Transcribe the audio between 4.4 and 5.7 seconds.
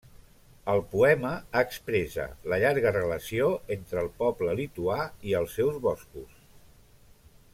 lituà i els